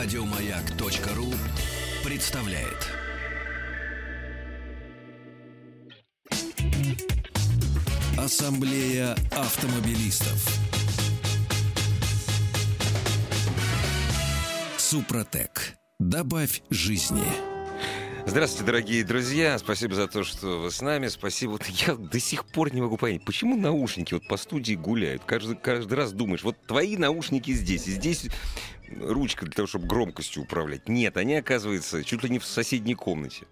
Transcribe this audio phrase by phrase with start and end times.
[0.00, 1.34] Радиомаяк.ру
[2.08, 2.86] представляет.
[8.16, 10.46] Ассамблея автомобилистов.
[14.76, 15.74] Супротек.
[15.98, 17.47] Добавь жизни.
[18.28, 19.56] Здравствуйте, дорогие друзья.
[19.56, 21.08] Спасибо за то, что вы с нами.
[21.08, 21.52] Спасибо.
[21.52, 25.24] Вот я до сих пор не могу понять, почему наушники вот по студии гуляют.
[25.24, 28.26] Каждый, каждый раз думаешь, вот твои наушники здесь, и здесь
[29.00, 30.90] ручка для того, чтобы громкостью управлять.
[30.90, 33.46] Нет, они, оказывается, чуть ли не в соседней комнате.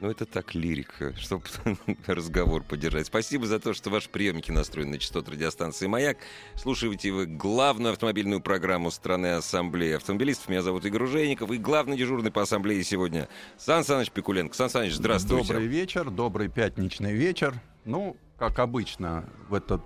[0.00, 1.44] Ну, это так лирика, чтобы
[2.06, 3.06] разговор поддержать.
[3.06, 6.18] Спасибо за то, что ваши приемники настроены на частоту радиостанции «Маяк».
[6.56, 10.48] Слушаете вы главную автомобильную программу страны Ассамблеи автомобилистов.
[10.48, 11.50] Меня зовут Игорь Ужеников.
[11.52, 14.54] И главный дежурный по Ассамблее сегодня Сан Саныч Пикуленко.
[14.54, 15.48] Сан Саныч, здравствуйте.
[15.48, 17.54] Добрый вечер, добрый пятничный вечер.
[17.84, 19.82] Ну, как обычно, в этот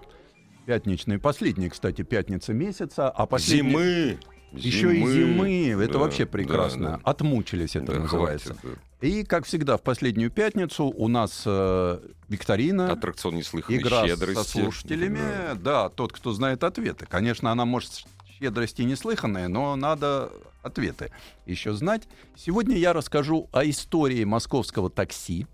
[0.65, 3.71] пятничный, последний, кстати, пятница месяца, а последний...
[3.71, 4.19] Зимы!
[4.53, 6.91] Еще и зимы, это Да, вообще да, прекрасно.
[6.91, 7.01] да.
[7.05, 8.55] Отмучились это Да, называется.
[8.55, 12.93] хватит, И, как всегда, в последнюю пятницу у нас э, викторина, да.
[12.95, 14.35] Аттракцион неслыханной игра щедрости.
[14.43, 15.19] со слушателями.
[15.19, 15.55] Да.
[15.55, 15.89] Да.
[15.91, 17.07] тот, кто знает ответы.
[17.07, 17.93] Конечно, она может
[18.39, 20.31] щедрости неслыханная, но надо
[20.63, 21.11] ответы
[21.45, 22.09] еще знать.
[22.37, 25.47] Сегодня я расскажу о истории московского такси.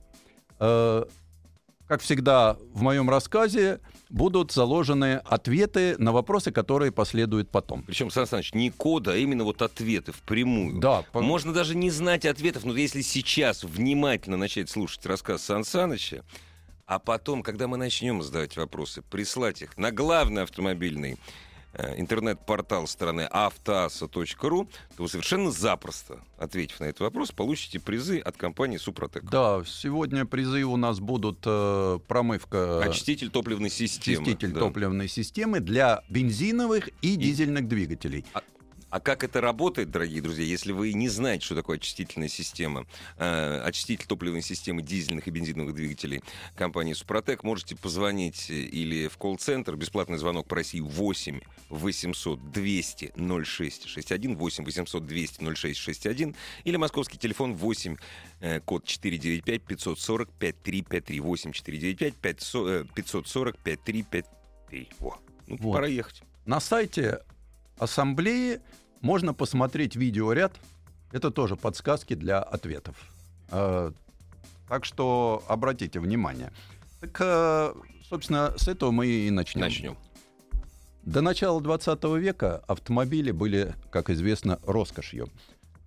[0.60, 1.04] Э,
[1.88, 3.80] как всегда, в моем рассказе
[4.14, 7.82] будут заложены ответы на вопросы, которые последуют потом.
[7.82, 10.78] Причем, Сан Саныч, не кода, а именно вот ответы впрямую.
[10.78, 15.64] Да, по- Можно даже не знать ответов, но если сейчас внимательно начать слушать рассказ Сан
[15.64, 16.24] Саныча,
[16.86, 21.18] а потом, когда мы начнем задавать вопросы, прислать их на главный автомобильный
[21.96, 28.76] интернет-портал страны автоаса.ру, то вы совершенно запросто, ответив на этот вопрос, получите призы от компании
[28.76, 29.24] «Супротек».
[29.24, 34.22] Да, сегодня призы у нас будут э, промывка, Очиститель топливной системы.
[34.22, 34.60] очиститель да.
[34.60, 38.24] топливной системы для бензиновых и дизельных двигателей.
[38.32, 38.42] А
[39.00, 44.06] как это работает, дорогие друзья, если вы не знаете, что такое очистительная система, э, очиститель
[44.06, 46.22] топливной системы дизельных и бензиновых двигателей
[46.54, 53.12] компании «Супротек», можете позвонить э, или в колл-центр, бесплатный звонок по России 8 800 200
[53.16, 57.96] 0661, 8 800 200 0661, или московский телефон 8,
[58.40, 64.88] э, код 495 540 5353, 8 495 500, э, 540 5353.
[65.00, 65.72] Во, ну, Вот.
[65.74, 66.22] пора ехать.
[66.46, 67.20] На сайте
[67.78, 68.60] ассамблеи
[69.04, 70.52] можно посмотреть видеоряд.
[71.12, 72.96] Это тоже подсказки для ответов.
[73.50, 73.92] Э,
[74.68, 76.50] Так что обратите внимание.
[77.00, 77.74] Так, э,
[78.08, 79.60] собственно, с этого мы и начнем.
[79.60, 79.96] Начнем.
[81.02, 85.28] До начала 20 века автомобили были, как известно, роскошью.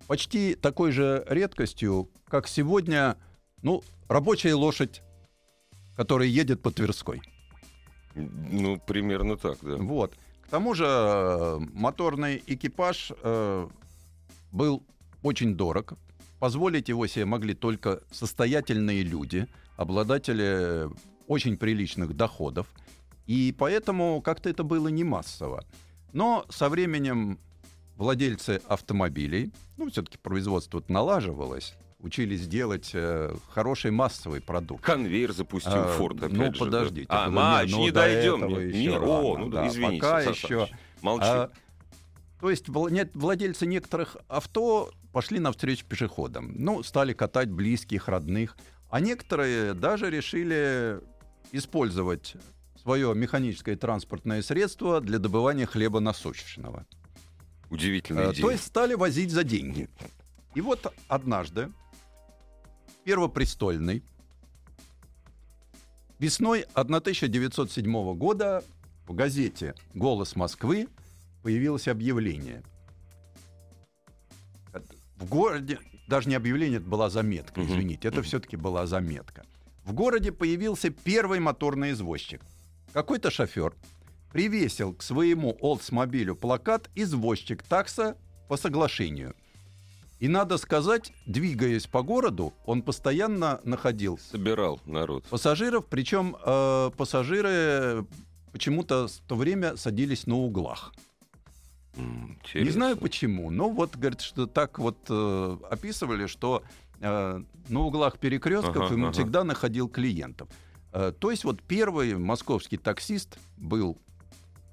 [0.06, 3.16] Почти такой же редкостью, как сегодня,
[3.62, 5.02] ну, рабочая лошадь,
[5.96, 7.20] которая едет по Тверской.
[8.14, 9.74] Ну, примерно так, да.
[9.76, 10.14] Вот.
[10.48, 13.68] К тому же э, моторный экипаж э,
[14.50, 14.82] был
[15.22, 15.92] очень дорог.
[16.38, 20.88] Позволить его себе могли только состоятельные люди, обладатели
[21.26, 22.66] очень приличных доходов.
[23.26, 25.66] И поэтому как-то это было не массово.
[26.14, 27.38] Но со временем
[27.96, 34.84] владельцы автомобилей, ну, все-таки производство налаживалось, учились делать э, хороший массовый продукт.
[34.84, 36.58] Конвейер запустил А, Форд, опять ну, же, да.
[36.58, 38.44] подождите, А, это ма, не- ну, не до дойдем.
[38.44, 40.00] этого Не- не- О, рано, ну да, да, извините.
[40.02, 40.68] пока Сан еще.
[41.02, 41.24] Молчу.
[41.26, 41.50] А,
[42.40, 46.52] то есть нет, владельцы некоторых авто пошли навстречу пешеходам.
[46.56, 48.56] Ну, стали катать близких, родных.
[48.90, 51.00] А некоторые даже решили
[51.52, 52.34] использовать
[52.80, 56.86] свое механическое транспортное средство для добывания хлеба насущного.
[57.70, 58.42] Удивительная Э, идея.
[58.42, 59.88] То есть стали возить за деньги.
[60.54, 61.70] И вот однажды
[63.04, 64.02] Первопрестольный
[66.18, 68.64] весной 1907 года
[69.06, 70.88] в газете «Голос Москвы»
[71.42, 72.62] появилось объявление.
[75.16, 79.44] В городе, даже не объявление, это была заметка, извините, это все-таки была заметка.
[79.84, 82.42] В городе появился первый моторный извозчик.
[82.92, 83.74] Какой-то шофер
[84.32, 88.16] привесил к своему Олдсмобилю плакат «Извозчик такса
[88.48, 89.34] по соглашению».
[90.20, 95.24] И надо сказать, двигаясь по городу, он постоянно находил Собирал народ.
[95.24, 98.04] пассажиров, причем э, пассажиры
[98.52, 100.92] почему-то в то время садились на углах.
[101.96, 102.72] М, Не интересно.
[102.72, 106.62] знаю почему, но вот, говорит, что так вот э, описывали, что
[107.00, 109.12] э, на углах перекрестков Ага, ему ага.
[109.12, 110.48] всегда находил клиентов.
[110.92, 113.98] Э, то есть вот первый московский таксист был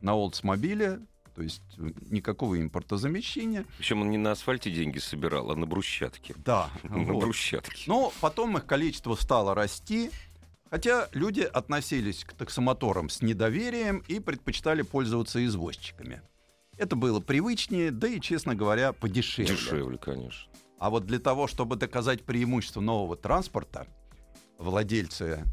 [0.01, 1.01] на Олдсмобиле,
[1.36, 3.66] то есть э, никакого импортозамещения.
[3.78, 6.34] Причем он не на асфальте деньги собирал, а на брусчатке.
[6.46, 6.70] Да.
[6.84, 7.84] На брусчатке.
[7.88, 10.12] Но потом их количество стало расти,
[10.70, 16.22] хотя люди относились к таксомоторам с недоверием и предпочитали пользоваться извозчиками.
[16.78, 19.54] Это было привычнее, да и, честно говоря, подешевле.
[19.54, 20.52] Дешевле, конечно.
[20.80, 23.88] А вот для того, чтобы доказать преимущество нового транспорта,
[24.58, 25.44] владельцы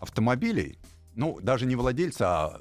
[0.00, 0.78] автомобилей,
[1.14, 2.60] ну, даже не владельцы, а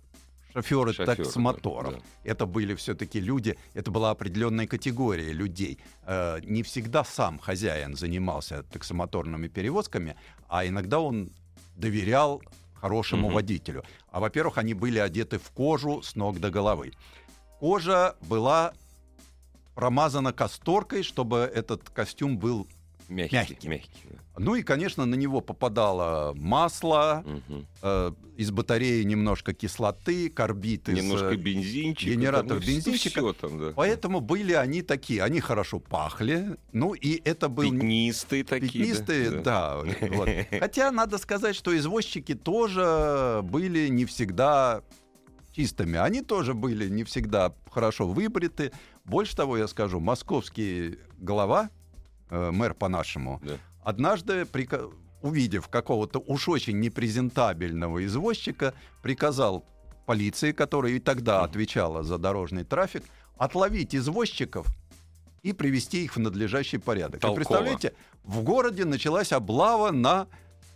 [0.62, 1.94] шоферы, Шофёры, таксомоторов.
[1.94, 2.04] да, да.
[2.24, 5.80] Это были все-таки люди, это была определенная категория людей.
[6.04, 10.15] Э, не всегда сам хозяин занимался таксомоторными перевозками,
[10.50, 11.31] а иногда он
[11.75, 12.42] доверял
[12.75, 13.36] хорошему Мгм.
[13.36, 13.83] водителю.
[14.12, 16.94] А во-первых, они были одеты в кожу с ног до головы.
[17.59, 18.74] Кожа была
[19.75, 22.68] промазана касторкой, чтобы этот костюм был
[23.09, 23.36] Мягкий.
[23.36, 23.68] Мягкий.
[23.68, 23.89] Мягкий.
[24.09, 24.18] да.
[24.38, 27.68] Ну и, конечно, на него попадало масло, Мгм.
[27.81, 30.95] э, из батареи немножко кислоты, карбид из...
[30.95, 32.12] Немножко э, бензинчика.
[32.12, 33.19] генератор там, ну, бензинчика.
[33.19, 33.74] всё там, да.
[33.75, 37.63] Поэтому были они такие, они хорошо пахли, ну и это был...
[37.63, 38.69] Пятнистые такие.
[38.69, 39.78] Пятнистые, да.
[40.12, 40.30] вот.
[40.60, 44.81] Хотя надо сказать, что извозчики тоже были не всегда
[45.51, 45.98] чистыми.
[45.98, 48.72] Они тоже были не всегда хорошо выбриты.
[49.06, 51.69] Больше того, я скажу, московский глава,
[52.30, 53.57] э, мэр по-нашему, Да.
[53.92, 54.89] Однажды, прика-
[55.22, 59.63] увидев какого-то уж очень непрезентабельного извозчика, приказал
[60.06, 63.04] полиции, которая и тогда отвечала за дорожный трафик,
[63.38, 64.68] отловить извозчиков
[65.42, 67.18] и привести их в надлежащий порядок.
[67.18, 67.36] И Толково.
[67.36, 67.94] представляете,
[68.24, 70.28] в городе началась облава на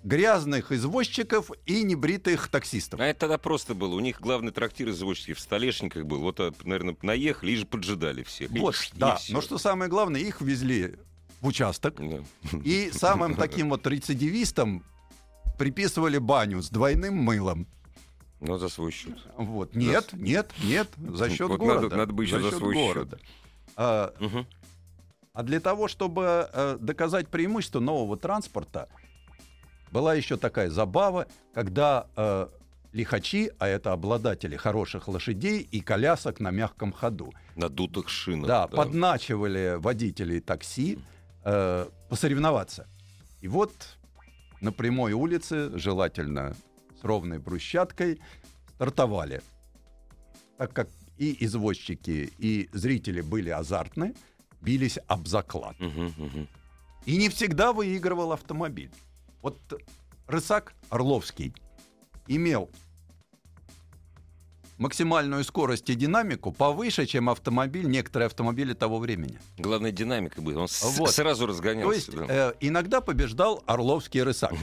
[0.03, 2.99] грязных извозчиков и небритых таксистов.
[2.99, 3.93] А это тогда просто было.
[3.93, 6.19] У них главный трактир извозчики в Столешниках был.
[6.21, 8.51] Вот, наверное, наехали и же поджидали всех.
[8.55, 9.17] И- Вот, и да.
[9.17, 9.33] всё.
[9.33, 10.95] Но что самое главное, их везли
[11.41, 12.23] в участок, Да.
[12.63, 14.83] и самым таким вот рецидивистам
[15.57, 17.67] приписывали баню с двойным мылом.
[18.39, 19.17] Но за свой счет.
[19.37, 19.75] Вот.
[19.75, 21.81] Нет, нет, нет, за счет Вот города.
[21.83, 22.87] надо- надо бы еще за счет свой счет.
[22.87, 23.19] города.
[23.75, 24.47] А, Мгм.
[25.33, 28.87] а для того, чтобы э, доказать преимущество нового транспорта,
[29.91, 32.47] была еще такая забава, когда э,
[32.93, 38.47] лихачи, а это обладатели хороших лошадей и колясок на мягком ходу, На дутых шинах.
[38.47, 40.97] да, подначивали водителей такси
[41.43, 42.87] э, посоревноваться.
[43.41, 43.73] И вот
[44.61, 46.55] на прямой улице, желательно
[46.99, 48.19] с ровной брусчаткой,
[48.75, 49.41] стартовали.
[50.57, 54.15] Так как и извозчики, и зрители были азартны,
[54.61, 55.79] бились об заклад.
[55.79, 56.47] Мгм, мгм.
[57.05, 58.91] И не всегда выигрывал автомобиль.
[59.41, 59.57] Вот
[60.27, 61.53] Рысак Орловский
[62.27, 62.69] имел
[64.81, 69.39] максимальную скорость и динамику повыше, чем автомобиль, некоторые автомобили того времени.
[69.59, 70.63] Главное, динамика была.
[70.63, 70.67] Он
[70.97, 71.11] Вот.
[71.11, 71.95] сразу То разгонялся.
[71.95, 72.25] есть да.
[72.27, 74.53] э, иногда побеждал Орловский Рысак.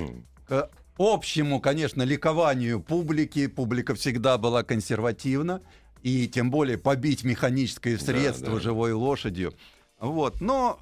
[0.48, 0.68] К
[0.98, 5.62] общему, конечно, ликованию публики, публика всегда была консервативна,
[6.02, 8.60] и тем более побить механическое Да, средство да.
[8.60, 9.54] живой лошадью.
[10.00, 10.40] Вот.
[10.40, 10.80] Но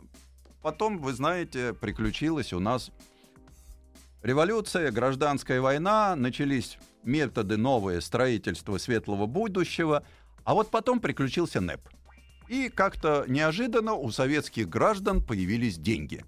[0.63, 2.91] потом, вы знаете, приключилась у нас
[4.27, 10.05] революция, гражданская война, начались методы новые строительства светлого будущего,
[10.45, 11.89] а вот потом приключился НЭП.
[12.49, 16.25] И как-то неожиданно у советских граждан появились деньги.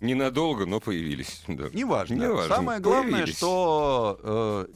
[0.00, 1.42] Ненадолго, но появились.
[1.46, 1.68] Да.
[1.72, 2.14] Неважно.
[2.14, 3.36] Неважно, Самое главное, появились.
[3.36, 4.66] что э,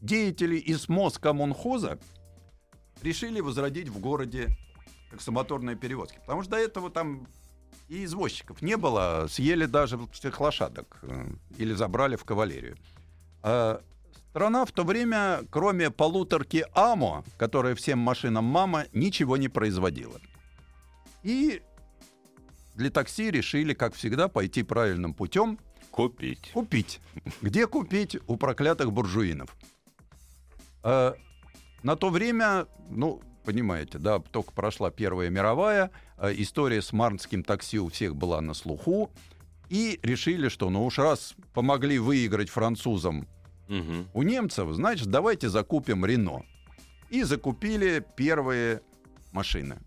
[0.00, 1.98] деятели из Москомунхоза
[3.02, 4.48] решили возродить в городе
[5.10, 6.18] таксомоторные перевозки.
[6.20, 7.28] Потому что до этого там
[7.88, 11.26] и извозчиков не было, съели даже всех лошадок э,
[11.58, 12.76] или забрали в кавалерию.
[13.42, 13.80] А
[14.30, 20.20] страна в то время, кроме полуторки АМО, которая всем машинам мама, ничего не производила.
[21.22, 21.62] И
[22.74, 25.58] для такси решили, как всегда, пойти правильным путем
[25.96, 26.50] Купить.
[26.52, 27.00] Купить.
[27.40, 29.56] Где купить у проклятых буржуинов?
[30.84, 31.14] Э,
[31.82, 37.88] на то время, ну, понимаете, да, только прошла Первая мировая, история с марнским такси у
[37.88, 39.10] всех была на слуху,
[39.68, 43.26] и решили, что ну уж раз помогли выиграть французам
[43.68, 44.08] Мгм.
[44.14, 46.44] у немцев, значит, давайте закупим Рено.
[47.10, 48.80] И закупили первые
[49.32, 49.78] машины.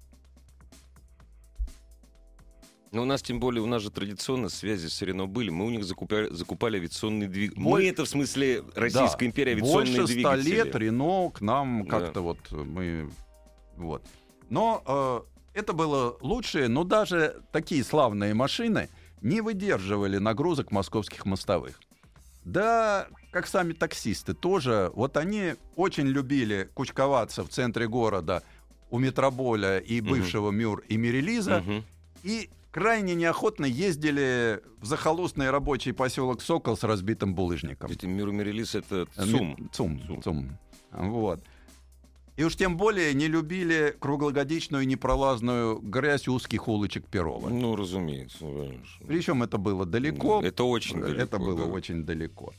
[2.92, 5.52] Ну, у нас, тем более, у нас же традиционно связи с Рено были.
[5.52, 7.62] Мы у них закупали, закупали авиационные двигатели.
[7.62, 10.50] Мы это, в смысле, Российская Да, империя, авиационные Больше двигатели.
[10.50, 12.00] лет Рено к нам Да.
[12.00, 13.12] как-то вот мы...
[13.78, 14.04] Вот.
[14.50, 18.90] Но э, это было лучшее, но даже такие славные машины
[19.22, 21.80] не выдерживали нагрузок московских мостовых.
[22.46, 28.44] Да, как сами таксисты тоже, вот они очень любили кучковаться в центре города
[28.90, 31.84] у Метрополя и бывшего Мюр и Мирелиза, Мгм.
[32.24, 37.92] и крайне неохотно ездили в захолустный рабочий поселок Сокол с разбитым булыжником.
[38.04, 39.70] Миру Мирелис, это Э, ЦУМ.
[39.72, 40.02] ЦУМ.
[40.08, 40.22] ЦУМ.
[40.24, 40.58] ЦУМ.
[40.92, 41.40] Вот.
[42.40, 47.50] И уж тем более не любили круглогодичную непролазную грязь узких улочек Перова.
[47.50, 48.46] Ну, разумеется.
[49.06, 50.42] Причем это было далеко.
[50.42, 51.22] Это очень далеко.
[51.22, 51.66] Это было да.
[51.66, 52.54] очень далеко.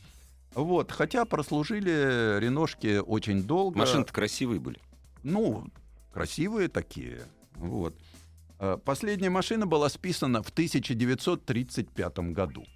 [0.52, 0.92] Вот.
[0.92, 3.78] Хотя прослужили реношки очень долго.
[3.78, 4.78] Машины-то красивые были.
[5.22, 5.64] Ну,
[6.12, 7.22] красивые такие.
[7.54, 7.94] Вот.
[8.58, 12.66] Э, Последняя машина была списана в 1935 году.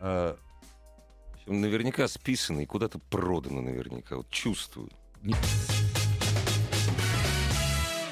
[0.00, 0.34] Э,
[1.44, 4.16] Наверняка списано и куда-то продано наверняка.
[4.16, 4.88] Вот чувствую.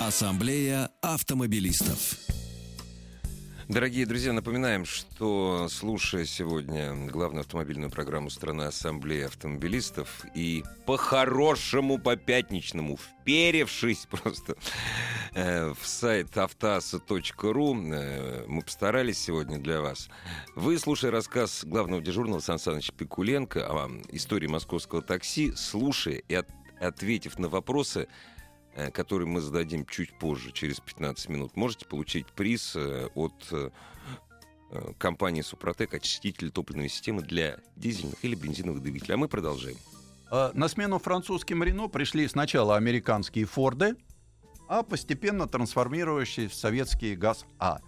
[0.07, 2.19] Ассамблея автомобилистов.
[3.69, 12.99] Дорогие друзья, напоминаем, что слушая сегодня главную автомобильную программу страны Ассамблеи автомобилистов и по-хорошему, по-пятничному,
[12.99, 14.57] вперевшись просто
[15.33, 20.11] э, в сайт автоаса.ру, э, мы постарались сегодня для вас.
[20.55, 26.51] Вы, слушая рассказ главного дежурного Сан Саныча Пикуленко о истории московского такси, слушая и от-
[26.79, 28.07] ответив на вопросы,
[28.93, 33.71] который мы зададим чуть позже, через 15 минут, можете получить приз э, от э,
[34.71, 39.15] э, компании «Супротек» очиститель топливной системы для дизельных или бензиновых двигателей.
[39.15, 39.77] А мы продолжаем.
[40.31, 43.95] На смену французским Рено пришли сначала американские Форды,
[44.69, 47.81] а постепенно трансформирующие в советские ГАЗ-А.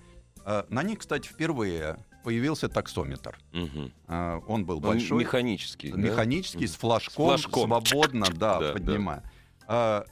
[0.68, 3.38] На них, кстати, впервые появился таксометр.
[4.06, 5.90] А, Он был Он большой, Механический.
[5.90, 5.96] да?
[5.96, 7.68] механический, с флажком, флажком.
[7.84, 9.22] свободно, да, Да, поднимая.
[9.66, 10.04] А,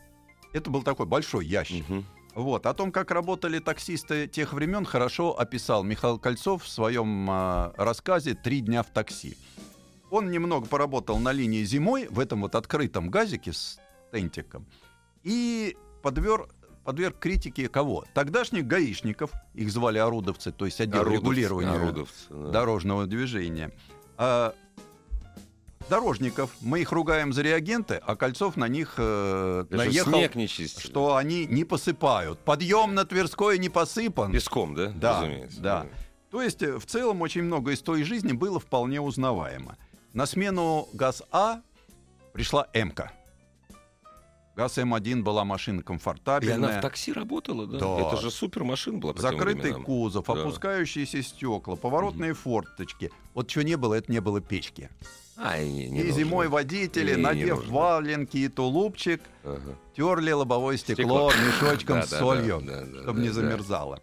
[0.54, 1.86] Это был такой большой ящик.
[1.88, 2.06] Мгм.
[2.34, 2.64] Вот.
[2.66, 8.34] О том, как работали таксисты тех времен, хорошо описал Михаил Кольцов в своем а, рассказе
[8.34, 9.36] «Три дня в такси».
[10.10, 13.80] Он немного поработал на линии зимой в этом вот открытом газике с
[14.12, 14.66] тентиком
[15.24, 16.48] и подвер,
[16.84, 18.04] подверг критике кого?
[18.14, 22.50] Тогдашних гаишников, их звали орудовцы, то есть отдел Орудовцы, регулирования орудовцы, да.
[22.50, 23.72] дорожного движения.
[24.16, 24.54] А,
[25.88, 30.48] дорожников мы их ругаем за реагенты, а Кольцов на них э, Даже наехал, снег не
[30.48, 30.82] чистили.
[30.86, 32.38] что они не посыпают.
[32.40, 34.32] Подъем на Тверской не посыпан.
[34.32, 34.88] Песком, да?
[34.94, 35.60] Да, Разумеется.
[35.60, 35.86] да.
[36.30, 39.76] То есть, э, в целом, очень много из той жизни было вполне узнаваемо.
[40.12, 41.60] На смену ГАЗ-А
[42.32, 43.12] пришла МК.
[44.56, 46.78] ГАЗ М1 была машина И она комфортабельная.
[46.78, 47.78] в такси работала, да?
[47.78, 47.98] Да.
[48.00, 50.32] Это же супер машина была Закрытый кузов, Да.
[50.34, 53.10] опускающиеся стекла, поворотные форточки.
[53.34, 54.90] Вот чего не было, это не было печки.
[55.36, 56.12] Ай, не, не и нужно.
[56.18, 57.72] зимой водители, Не, не надев нужно.
[57.72, 59.76] валенки и тулупчик, Ага.
[59.96, 61.32] терли лобовое стекло, Стекло.
[61.46, 62.62] мешочком с солью,
[63.02, 64.00] чтобы не замерзало.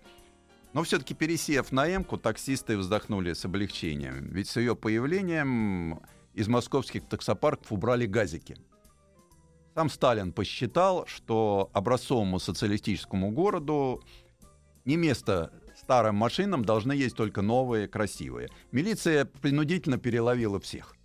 [0.73, 4.27] Но все-таки пересев на М-ку, таксисты вздохнули с облегчением.
[4.31, 6.01] Ведь с ее появлением
[6.33, 8.57] из московских таксопарков убрали газики.
[9.73, 14.03] Сам Сталин посчитал, что образцовому социалистическому городу
[14.83, 18.49] не место старым машинам, должны есть только новые, красивые.
[18.71, 20.95] Милиция принудительно переловила всех.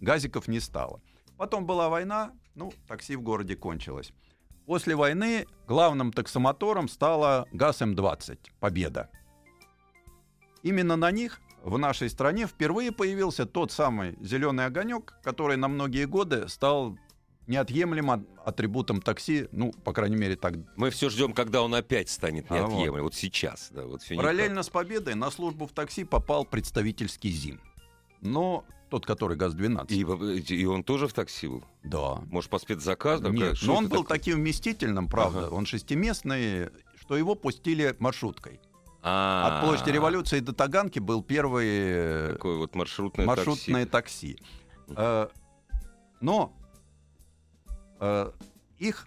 [0.00, 1.00] Газиков не стало.
[1.36, 4.12] Потом была война, ну, такси в городе кончилось.
[4.66, 9.08] После войны главным таксомотором стала ГАЗ-М20 «Победа».
[10.62, 16.06] Именно на них в нашей стране впервые появился тот самый зеленый огонек, который на многие
[16.06, 16.98] годы стал
[17.50, 20.54] неотъемлемым атрибутом такси, ну, по крайней мере, так.
[20.76, 23.02] Мы все ждем, когда он опять станет А, неотъемлемым.
[23.02, 24.24] Вот сейчас, да, вот всё никак.
[24.24, 27.60] Параллельно с «Победой» на службу в такси попал представительский ЗИМ.
[28.20, 29.86] Но тот, который ГАЗ-12.
[29.88, 31.64] И, и он тоже в такси был?
[31.84, 32.16] Да.
[32.30, 33.30] Может, по спецзаказу?
[33.32, 34.18] Нет, что но он был такое?
[34.18, 35.46] таким вместительным, правда.
[35.46, 35.54] Ага.
[35.54, 38.60] Он шестиместный, что его пустили маршруткой.
[39.02, 44.34] А, От площади революции до Таганки был первый э, Такое вот маршрутное, маршрутное такси.
[44.34, 44.94] такси.
[44.96, 45.28] Э,
[46.20, 46.52] Но
[48.78, 49.06] их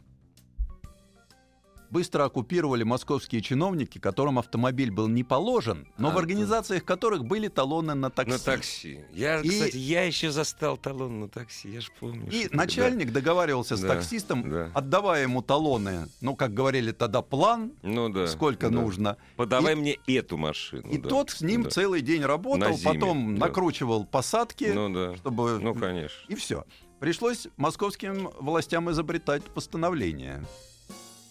[1.89, 6.19] быстро оккупировали московские чиновники, которым автомобиль был не положен, но А, в да.
[6.21, 8.31] организациях которых были талоны на такси.
[8.31, 9.05] На такси.
[9.13, 12.27] Я, И- кстати, я еще застал талон на такси, я же помню.
[12.31, 14.71] И начальник договаривался с Да, таксистом, да.
[14.73, 17.89] отдавая ему талоны, ну, как говорили тогда, план, да.
[17.89, 18.25] Ну да.
[18.25, 18.75] сколько да.
[18.81, 19.17] нужно.
[19.35, 20.89] Подавай И- мне эту машину.
[20.89, 21.09] И да.
[21.09, 21.69] тот с ним Да.
[21.69, 23.45] целый день работал, На зиме, потом да.
[23.45, 25.15] накручивал посадки, Ну да.
[25.17, 25.59] чтобы...
[25.59, 26.17] Ну, конечно.
[26.27, 26.65] И все.
[27.03, 30.41] Пришлось московским властям изобретать постановление.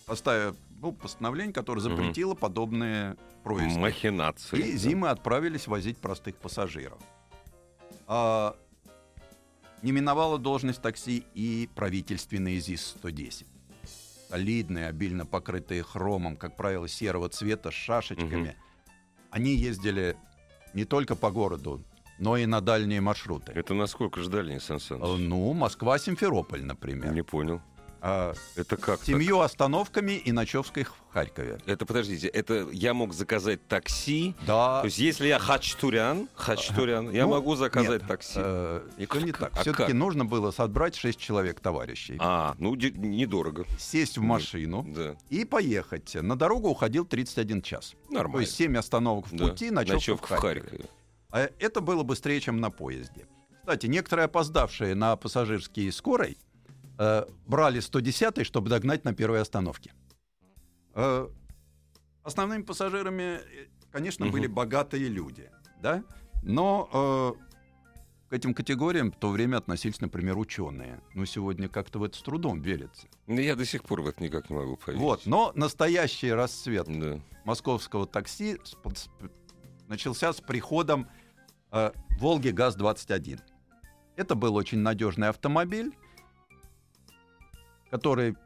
[0.05, 3.81] Поставив ну, постановление, которое запретило подобные проезды.
[3.81, 4.59] Махинации.
[4.59, 4.77] И да.
[4.77, 6.99] зимы отправились возить простых пассажиров.
[8.07, 8.55] А,
[9.81, 13.47] не миновала должность такси и правительственные ЗИС-110.
[14.29, 18.57] Солидные, обильно покрытые хромом, как правило, серого цвета с шашечками.
[19.31, 20.19] Они ездили
[20.75, 21.83] не только по городу,
[22.19, 23.53] но и на дальние маршруты.
[23.55, 25.01] Это насколько ждали, Сан Э, Саныч?
[25.21, 27.13] Ну, Москва-Симферополь, например.
[27.13, 27.61] Не понял.
[28.05, 31.61] А, Это как с семью остановками и ночевской в Харькове.
[31.67, 34.35] Это, подождите, это я мог заказать такси.
[34.45, 34.81] Да.
[34.81, 38.33] То есть, если я хачтурян, хачтурян, я Ну, могу заказать нет, такси.
[38.43, 39.53] э, И всё не как- так.
[39.57, 39.95] а Все-таки как?
[39.95, 43.67] нужно было собрать 6 человек товарищей, А, ну, де- недорого.
[43.79, 46.17] сесть в машину Да, и поехать.
[46.17, 47.95] На дорогу уходил 31 час.
[48.09, 48.41] То нормально.
[48.41, 49.47] есть 7 остановок в Да.
[49.47, 50.81] пути, ночевка, Ночевка в Харькове.
[50.87, 51.02] А
[51.39, 53.27] это было быстрее, чем на поезде.
[53.61, 56.37] Кстати, некоторые опоздавшие на пассажирские скорой
[56.99, 59.93] э, брали 110 чтобы догнать на первой остановке.
[60.95, 61.29] Э,
[62.23, 63.41] основными пассажирами, э,
[63.91, 64.33] конечно, Мгм.
[64.33, 66.03] были богатые люди, да,
[66.43, 66.89] но
[67.39, 71.01] э, к этим категориям в то время относились, например, ученые.
[71.15, 73.07] Но сегодня как-то в это с трудом верится.
[73.27, 75.01] Ну, я до сих пор в это никак не могу поверить.
[75.03, 77.21] Вот, но настоящий расцвет Да.
[77.45, 78.59] московского такси
[79.89, 81.09] начался с приходом
[82.19, 83.41] Волги ГАЗ-21.
[84.17, 85.93] Это был очень надежный автомобиль,
[87.91, 88.37] который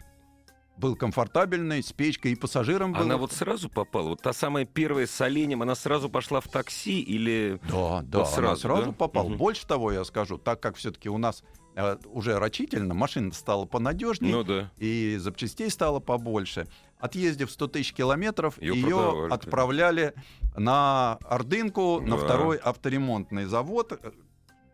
[0.77, 3.03] был комфортабельный, с печкой и пассажирам было...
[3.03, 4.11] Она вот сразу попала?
[4.11, 7.59] Вот та самая первая с оленем, она сразу пошла в такси или...
[7.71, 8.93] Да, да, Вот она сразу, сразу да?
[8.93, 9.29] попала.
[9.29, 9.39] Мгм.
[9.39, 11.43] Больше того, я скажу, так как все-таки у нас
[11.77, 14.71] э, уже рачительно, машина стала понадежнее, Ну да.
[14.77, 16.69] и запчастей стало побольше.
[16.99, 20.15] Отъездив 100 тысяч километров, ее отправляли
[20.57, 22.25] на Ордынку, на Да.
[22.25, 24.01] второй авторемонтный завод,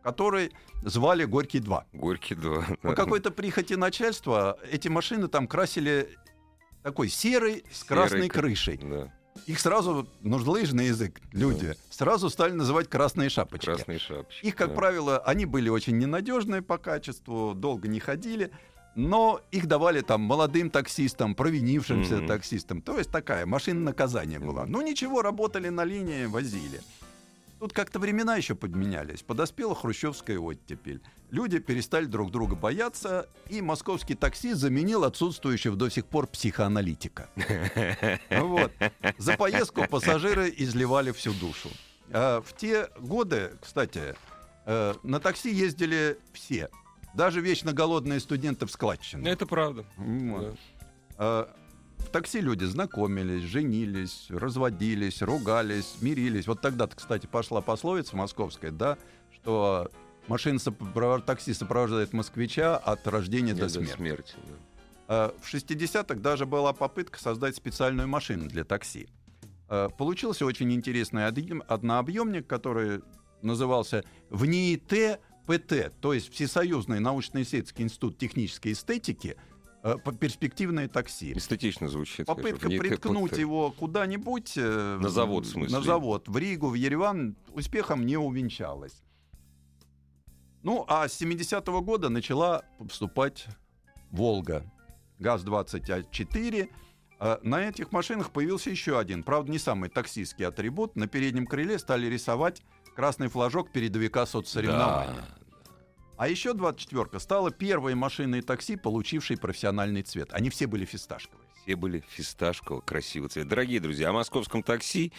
[0.03, 0.53] который
[0.83, 1.85] звали Горький-2.
[1.93, 2.67] Горький 2.
[2.83, 6.09] По какой-то прихоти начальства эти машины там красили
[6.83, 8.79] такой серый с красной крышей.
[8.83, 9.13] Да,
[9.47, 13.67] Их сразу, ну, лыжный язык, люди, сразу стали называть красные шапочки.
[13.67, 14.45] красные шапочки.
[14.45, 14.75] Их, как да.
[14.75, 18.51] правило, они были очень ненадежные по качеству, долго не ходили,
[18.95, 22.27] но их давали там молодым таксистам, провинившимся Мгм.
[22.27, 22.83] таксистам.
[22.83, 24.67] То есть такая машина наказания была.
[24.67, 26.81] Ну ничего, работали на линии, возили.
[27.59, 29.23] Тут как-то времена еще подменялись.
[29.23, 31.01] Подоспела хрущевская оттепель.
[31.31, 37.29] Люди перестали друг друга бояться, и московский такси заменил отсутствующего до сих пор психоаналитика.
[38.31, 38.73] Вот.
[39.19, 41.69] За поездку пассажиры изливали всю душу.
[42.11, 44.17] А В те годы, кстати,
[44.67, 46.69] э, на такси ездили все.
[47.15, 49.27] Даже вечно голодные студенты в Ну, складчину.
[49.29, 49.85] Это правда.
[49.97, 50.51] Вот.
[50.53, 50.57] Да.
[51.19, 51.57] А,
[51.99, 56.47] В такси люди знакомились, женились, разводились, ругались, мирились.
[56.47, 58.99] Вот тогда-то, кстати, пошла пословица московская, да,
[59.33, 59.89] что
[60.27, 63.97] машина сопровож- такси сопровождает москвича от рождения до До смерти.
[63.97, 64.35] смерти.
[64.49, 64.55] да.
[65.09, 69.09] А, В 60-х даже была попытка создать специальную машину для такси.
[69.69, 73.03] А, Получился очень интересный однообъемник, который
[73.43, 79.37] назывался ВНИИТ ПТ, то есть Всесоюзный научно-исследовательский институт технической эстетики,
[79.83, 81.33] по- перспективное такси.
[81.33, 82.27] Эстетично звучит.
[82.27, 84.53] Попытка скажем, не приткнуть его куда-нибудь...
[84.57, 85.77] э, На завод, в смысле?
[85.77, 89.03] На завод, в Ригу, в Ереван, успехом не увенчалась.
[90.63, 93.47] Ну, а с 70-го года начала поступать
[94.13, 94.65] «Волга».
[95.19, 96.71] ГАЗ-24.
[97.19, 100.97] А На этих машинах появился еще один, правда, не самый таксистский атрибут.
[100.97, 102.63] На переднем крыле стали рисовать
[102.95, 105.17] красный флажок передовика соцсоревнований.
[105.17, 105.43] Да.
[106.17, 110.33] А еще 24-ка стала первой машиной такси, получившей профессиональный цвет.
[110.33, 111.49] Они все были фисташковые.
[111.63, 113.49] Все были фисташкового, красивого цвета.
[113.49, 115.13] Дорогие друзья, о московском такси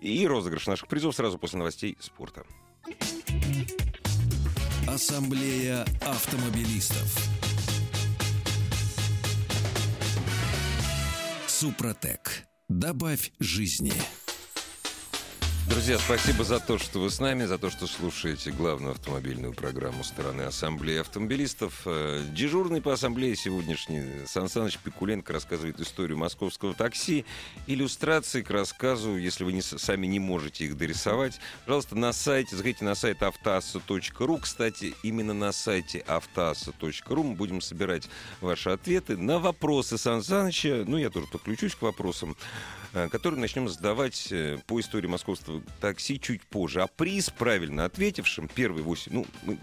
[0.00, 2.44] и розыгрыш наших призов сразу после новостей спорта.
[4.88, 7.16] Ассамблея автомобилистов.
[11.46, 12.44] Супротек.
[12.68, 13.92] Добавь жизни.
[15.68, 20.02] Друзья, спасибо за то, что вы с нами, за то, что слушаете главную автомобильную программу
[20.02, 21.82] стороны Ассамблеи автомобилистов.
[21.86, 27.24] Э, Дежурный по Ассамблее сегодняшний Сан Саныч Пикуленко рассказывает историю московского такси.
[27.68, 32.84] Иллюстрации к рассказу, если вы не, сами не можете их дорисовать, пожалуйста, на сайте, заходите
[32.84, 34.38] на сайт автоасса.ру.
[34.38, 38.08] Кстати, именно на сайте автоасса.ру мы будем собирать
[38.40, 40.84] ваши ответы на вопросы Сан Саныча.
[40.86, 42.36] Ну, я тоже подключусь к вопросам
[42.92, 46.82] э, который начнем задавать э, по истории московского такси чуть позже.
[46.82, 49.58] А приз правильно ответившим, первые восемь, ну, мы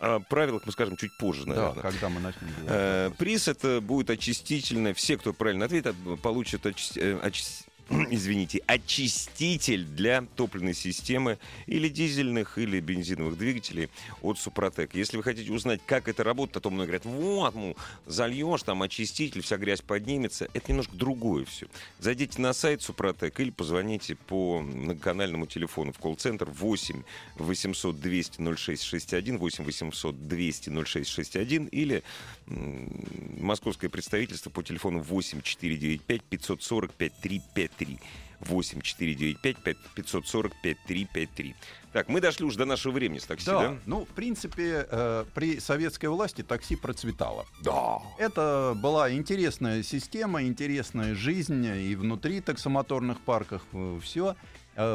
[0.00, 1.74] о правилах мы скажем чуть позже, наверное.
[1.74, 2.66] Да, когда мы начнем делать.
[2.68, 4.94] Э, Приз это будет очистительное.
[4.94, 7.64] Все, кто правильно ответит, получат очис- э, очис-
[8.10, 13.88] извините, очиститель для топливной системы или дизельных, или бензиновых двигателей
[14.22, 14.94] от Супротек.
[14.94, 18.82] Если вы хотите узнать, как это работает, а то многие говорят, вот, ну, зальешь, там
[18.82, 20.48] очиститель, вся грязь поднимется.
[20.52, 21.66] Это немножко другое все.
[21.98, 27.02] Зайдите на сайт Супротек или позвоните по многоканальному телефону в колл-центр 8
[27.36, 32.02] 800 200 0661, 8 800 200 0661 или
[32.46, 37.77] московское представительство по телефону 8 495 540 5353.
[38.40, 41.54] 8 495 540 5353.
[41.92, 43.78] Так, мы дошли уже до нашего времени с такси, Да, да?
[43.86, 47.46] ну, в принципе, э, при советской власти такси процветало.
[47.62, 47.98] Да.
[48.18, 53.64] Это была интересная система, интересная жизнь и внутри таксомоторных парках,
[54.02, 54.36] все.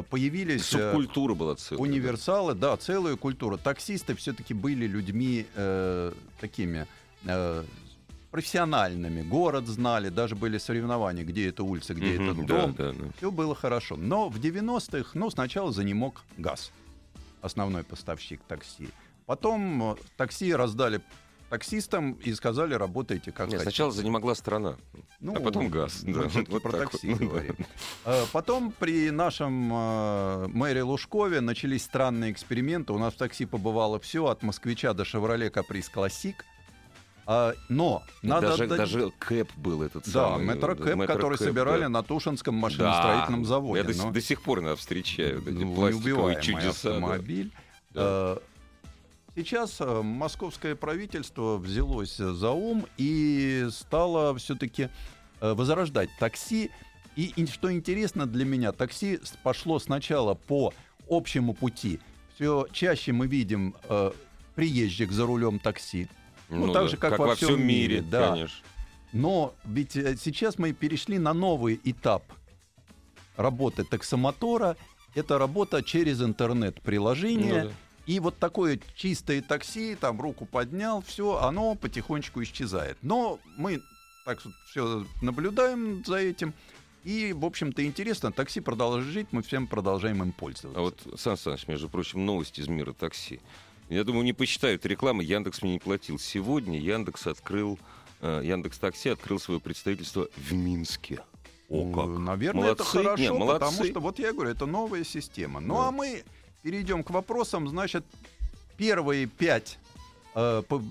[0.09, 1.83] Появились э, Субкультура была целая.
[1.83, 1.83] да.
[1.91, 3.57] универсалы, да, целая культура.
[3.57, 6.87] Таксисты все-таки были людьми э, такими
[7.25, 7.65] э,
[8.33, 9.21] профессиональными.
[9.21, 12.73] Город знали, даже были соревнования, где эта улица, где Мгм, этот да, дом.
[12.73, 13.05] да, да.
[13.17, 13.95] Все было хорошо.
[13.95, 16.71] Но в 90-х, ну, сначала занемог газ,
[17.43, 18.89] основной поставщик такси.
[19.27, 21.01] Потом э, такси раздали
[21.51, 23.63] таксистам и сказали, работайте как Нет, хотите.
[23.65, 24.77] сначала занемогла страна,
[25.19, 26.01] Ну, а потом газ.
[26.01, 27.19] Да, всё-таки вот про так такси вот.
[27.21, 27.33] Ну, да.
[27.35, 27.55] говорим.
[28.05, 32.93] Э, Потом при нашем э, мэре Лужкове начались странные эксперименты.
[32.93, 36.43] У нас в такси побывало все, от москвича до Шевроле Каприз Классик.
[37.25, 40.45] А, Но надо даже, отдать- даже Кэп был этот Да, самый.
[40.45, 41.89] метро да, Кэп, Метро который Кэп, собирали да.
[41.89, 43.47] на Тушинском машиностроительном Да.
[43.47, 43.81] заводе.
[43.81, 46.89] Я до, сих- но- до сих пор иногда встречаю вот эти ну, пластиковые чудеса.
[46.89, 46.95] да.
[46.95, 47.51] автомобиль.
[47.95, 48.37] Э,
[49.35, 54.89] Сейчас э, московское правительство взялось за ум и стало все-таки
[55.41, 56.69] возрождать такси.
[57.15, 60.71] И, что интересно для меня, такси пошло сначала по
[61.09, 61.99] общему пути.
[62.35, 64.11] Все чаще мы видим э,
[64.53, 66.07] приезжих за рулем такси.
[66.59, 68.29] Ну, так да, же, как во во всем всем мире, мире, да.
[68.29, 68.65] конечно.
[69.13, 72.23] Но ведь э, сейчас мы перешли на новый этап
[73.37, 74.75] работы таксомотора.
[75.15, 77.63] Это работа через интернет-приложение.
[77.63, 77.75] Ну да.
[78.05, 82.97] И вот такое чистое такси, там руку поднял, все, оно потихонечку исчезает.
[83.01, 83.81] Но мы
[84.25, 84.39] так
[84.69, 86.53] все наблюдаем за этим.
[87.03, 90.79] И, в общем-то, интересно, такси продолжает жить, мы всем продолжаем им пользоваться.
[90.79, 93.41] А вот, Сан Саныч, между прочим, новость из мира такси.
[93.93, 96.17] Я думаю, не посчитают рекламы, Яндекс мне не платил.
[96.17, 97.77] Сегодня Яндекс открыл,
[98.21, 101.19] э, Яндекс Такси открыл свое представительство в Минске.
[101.69, 102.17] О, как.
[102.19, 102.97] Наверное, это Молодцы.
[103.03, 103.59] хорошо, Не, молодцы.
[103.59, 105.59] потому что, вот я говорю, это новая система.
[105.59, 105.87] Ну, Да.
[105.87, 106.23] а мы
[106.63, 107.67] перейдем к вопросам.
[107.69, 108.03] Значит,
[108.77, 109.77] первые пять,
[110.35, 110.81] э, по-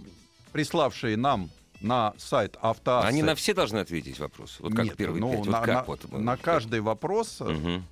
[0.52, 3.08] приславшие нам на сайт автоассы...
[3.08, 4.54] Они на все должны ответить вопросы.
[4.62, 5.38] Вот как Нет, первый ну, пять.
[5.40, 7.84] Вот на, как на- вот на каждый вопрос Мгм.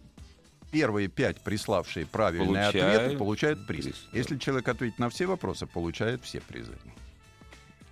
[0.70, 3.84] Первые пять приславшие правильные Получают ответы получают приз.
[3.86, 3.96] приз.
[4.12, 6.76] Если человек ответит на все вопросы, получает все призы.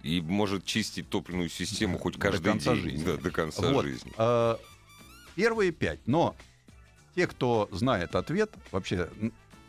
[0.02, 2.82] И может чистить топливную систему Да, хоть до каждый конца день.
[2.82, 3.04] жизни.
[3.04, 3.84] Да, до конца Вот.
[3.84, 4.12] жизни.
[4.16, 4.56] Э,
[5.34, 6.00] Первые пять.
[6.06, 6.34] Но
[7.14, 9.08] те, кто знает ответ, вообще,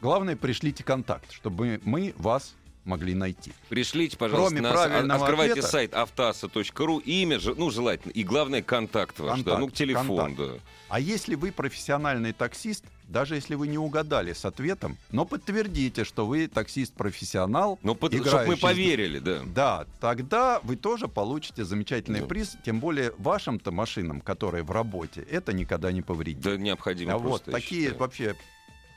[0.02, 2.56] главное, пришлите контакт, чтобы мы вас
[2.90, 3.54] могли найти.
[3.70, 8.62] Пришлите, пожалуйста, Кроме на с- правильного открывайте ответа- сайт автоаса.ру, имя, ну, желательно, и главное,
[8.62, 10.38] контакт ваш, да, Контакт, ну, телефон, контакт.
[10.54, 10.60] да.
[10.90, 16.26] А если вы профессиональный таксист, даже если вы не угадали с ответом, но подтвердите, что
[16.26, 19.42] вы таксист-профессионал, Ну, чтобы мы поверили, да.
[19.46, 22.26] Да, тогда вы тоже получите замечательный Да.
[22.28, 26.42] приз, тем более вашим-то машинам, которые в работе, это никогда не повредит.
[26.42, 28.00] Да, необходимо а вот просто, я такие считаю.
[28.00, 28.36] вообще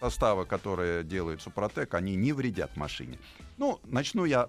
[0.06, 3.18] составы, которые делает Супротек, они не вредят машине.
[3.56, 4.48] Ну, начну я.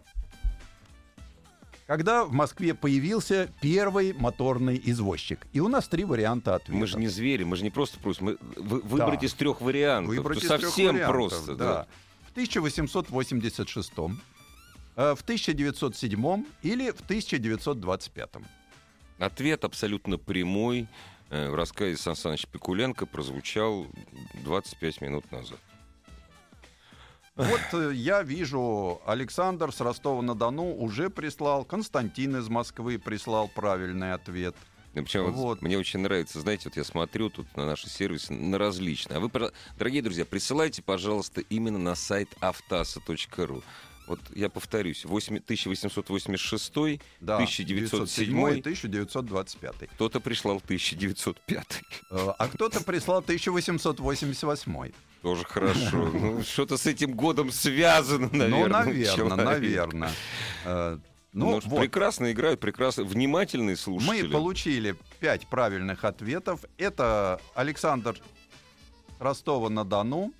[1.85, 5.45] Когда в Москве появился первый моторный извозчик?
[5.53, 6.79] И у нас три варианта ответа.
[6.79, 8.25] Мы же не звери, мы же не просто просим.
[8.25, 9.25] Мы, вы- выбрать Да.
[9.27, 10.15] из трех вариантов.
[10.15, 11.55] Выбрать из трех совсем вариантов, просто.
[11.55, 11.87] да.
[12.29, 13.91] В 1886,
[14.95, 18.29] э, в 1907 или в 1925.
[19.19, 20.87] Ответ абсолютно прямой.
[21.33, 23.87] Э, В рассказе Сан Саныч Пикуленко прозвучал
[24.43, 25.59] 25 минут назад.
[27.35, 34.55] Вот э, я вижу, Александр с Ростова-на-Дону уже прислал, Константин из Москвы прислал правильный ответ.
[34.93, 39.17] Причем вот мне очень нравится, знаете, вот я смотрю тут на наши сервисы, на различные.
[39.17, 39.31] А вы,
[39.77, 43.63] дорогие друзья, присылайте, пожалуйста, именно на сайт автаса.ру.
[44.07, 46.73] Вот я повторюсь, 8 1886
[47.21, 49.89] Да, 1907 1925.
[49.95, 54.91] кто-то прислал 1905 Э, А кто-то прислал 1888.
[55.21, 56.09] Тоже хорошо.
[56.13, 58.49] Ну, что-то с этим годом связано, наверное.
[58.49, 59.35] Ну, наверное, человека.
[59.43, 60.11] наверное.
[60.65, 60.97] Э,
[61.35, 61.79] Ну, Ну, вот.
[61.81, 63.05] прекрасно играют, прекрасно.
[63.05, 64.27] Внимательные Мы слушатели.
[64.31, 66.59] получили пять правильных ответов.
[66.77, 68.19] Это Александр
[69.19, 70.31] Ростова-на-Дону.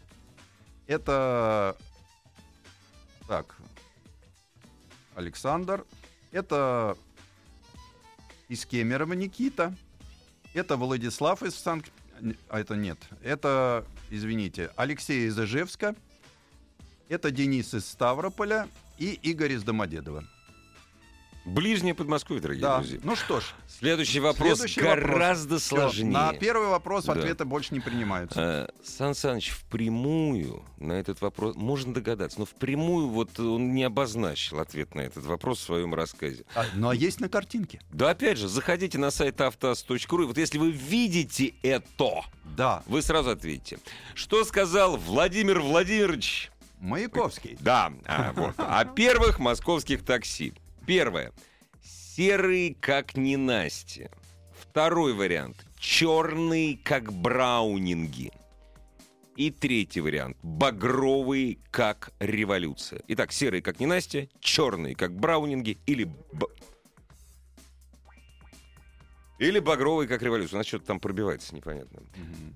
[0.88, 1.76] Это...
[3.34, 3.56] Так.
[5.16, 5.88] Александр.
[6.32, 6.96] Это
[8.48, 9.76] из Кемерово Никита.
[10.54, 11.92] Это Владислав из Санкт...
[12.48, 13.00] А это нет.
[13.24, 15.96] Это, извините, Алексей из Ижевска.
[17.10, 18.68] Это Денис из Ставрополя.
[19.00, 20.24] И Игорь из Домодедова.
[21.46, 22.78] Ближнее Подмосковье, дорогие Да.
[22.78, 23.00] друзья.
[23.04, 25.06] Ну что ж, Следующий вопрос Следующий вопрос.
[25.06, 26.12] гораздо Всё, сложнее.
[26.14, 27.14] На первый вопрос Да.
[27.14, 28.70] ответы больше не принимаются.
[28.80, 34.60] Э, Сан Саныч, впрямую на этот вопрос, можно догадаться, но впрямую вот он не обозначил
[34.60, 36.46] ответ на этот вопрос в своем рассказе.
[36.56, 37.82] А, ну а есть на картинке.
[37.92, 42.22] Да опять же, заходите на сайт автоаз.ру, и вот если вы видите это,
[42.56, 43.80] Да, вы сразу ответите.
[44.14, 47.58] Что сказал Владимир Владимирович Маяковский.
[47.60, 48.54] Да, а, вот.
[48.58, 50.54] О первых московских такси.
[50.86, 51.32] Первое.
[51.82, 54.12] Серый, как ненастье.
[54.60, 55.66] Второй вариант.
[55.78, 58.32] Черный, как браунинги.
[59.36, 60.38] И третий вариант.
[60.44, 63.02] Багровый, как революция.
[63.08, 66.04] Итак, серый, как ненастье, черный, как браунинги или...
[66.04, 66.48] б-
[69.40, 70.58] Или багровый, как революция.
[70.58, 72.02] У нас что-то там пробивается, непонятно.
[72.16, 72.56] Мгм.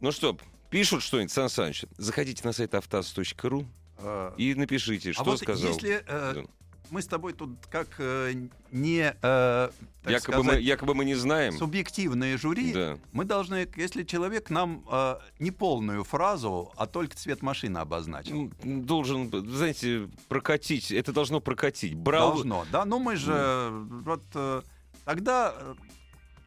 [0.00, 0.38] Ну что,
[0.70, 1.84] пишут что-нибудь, Сан Саныч?
[1.98, 3.66] Заходите на сайт автаз.ру
[3.98, 5.68] Э, и напишите, а что вот сказал.
[5.72, 6.44] если э.
[6.92, 8.34] Мы с тобой тут как э,
[8.70, 9.70] не, э,
[10.04, 11.54] Якобы мы, сказать, якобы мы не знаем.
[11.56, 12.98] субъективные жюри, Да.
[13.12, 18.50] мы должны, если человек нам э, не полную фразу, а только цвет машины обозначил.
[18.62, 20.92] Ну, Должен, знаете, прокатить.
[20.92, 21.94] Это должно прокатить.
[21.94, 22.32] Брау...
[22.32, 22.84] Должно, да?
[22.84, 23.70] Ну мы же
[24.04, 24.60] вот э,
[25.06, 25.74] тогда э,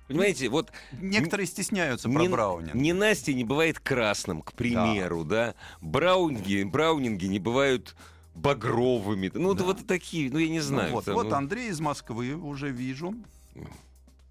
[0.07, 2.75] Понимаете, вот некоторые стесняются про не, Браунинг.
[2.75, 5.55] не Настя не бывает красным, к примеру, да.
[5.81, 7.95] Браунинги, браунинги не бывают
[8.35, 9.31] багровыми.
[9.33, 9.63] Ну, Да.
[9.63, 10.91] вот такие, ну, я не Ну знаю.
[10.91, 13.15] вот, там, вот ну, Андрей из Москвы уже вижу.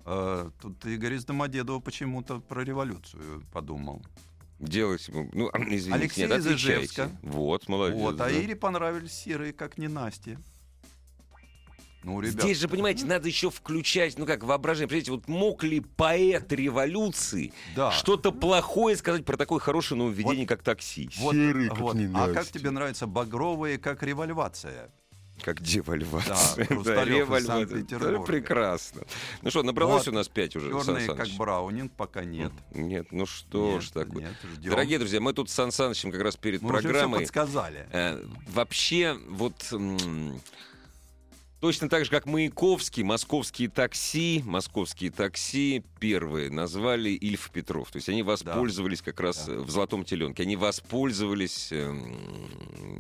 [0.07, 4.03] Э, тут Игорь из Домодедова почему-то про революцию подумал.
[4.61, 6.47] Делать, ему- ну, извините, Алексей нет, из.
[6.47, 7.11] Ижевска.
[7.23, 7.99] Вот, молодец.
[7.99, 8.31] вот, а да.
[8.31, 10.39] Ире понравились серые, как не Насте.
[12.05, 14.89] Ну, ребят, Здесь же, понимаете, надо еще включать, ну как, воображение.
[14.89, 17.91] Понимаете, вот мог ли поэт революции да.
[17.93, 21.09] что-то плохое сказать про такое хорошее нововведение, как такси?
[21.19, 21.97] Вот, Серый, как вот.
[22.15, 24.91] А как тебе нравятся багровые, как револьвация?
[25.43, 26.67] Как девальвация.
[26.85, 27.85] Да, из револьвация.
[27.99, 29.03] Да, прекрасно.
[29.43, 30.13] Ну что, набралось Вот.
[30.13, 31.37] у нас пять уже, Сан Черные, как Саныч?
[31.37, 32.53] Браунинг, пока нет.
[32.73, 34.23] Нет, ну что Нет, ж такое.
[34.23, 34.71] нет, ждем.
[34.71, 37.21] Дорогие друзья, мы тут с Сан Санычем как раз перед Мы программой...
[37.21, 37.87] подсказали.
[37.91, 40.41] Э, вообще, вот м,
[41.65, 47.91] точно так же, как Маяковский, московские такси, московские такси первые назвали Ильф Петров.
[47.91, 49.55] То есть они воспользовались как раз Да.
[49.55, 50.43] э, в «Золотом теленке».
[50.43, 52.19] Они воспользовались эм,